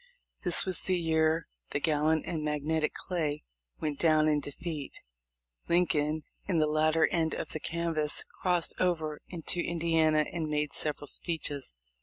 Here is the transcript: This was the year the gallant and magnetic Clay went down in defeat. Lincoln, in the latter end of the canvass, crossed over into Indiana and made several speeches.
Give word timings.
This 0.41 0.65
was 0.65 0.81
the 0.81 0.97
year 0.97 1.45
the 1.69 1.79
gallant 1.79 2.25
and 2.25 2.43
magnetic 2.43 2.95
Clay 2.95 3.43
went 3.79 3.99
down 3.99 4.27
in 4.27 4.39
defeat. 4.39 4.99
Lincoln, 5.69 6.23
in 6.47 6.57
the 6.57 6.65
latter 6.65 7.05
end 7.09 7.35
of 7.35 7.49
the 7.49 7.59
canvass, 7.59 8.25
crossed 8.41 8.73
over 8.79 9.21
into 9.29 9.59
Indiana 9.59 10.25
and 10.33 10.47
made 10.47 10.73
several 10.73 11.05
speeches. 11.05 11.75